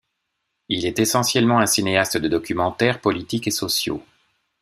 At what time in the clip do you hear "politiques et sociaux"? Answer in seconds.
3.01-4.01